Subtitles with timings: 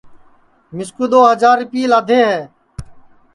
[0.75, 2.39] مِسکُُو دؔو ہجار رِیپئے لادھے ہے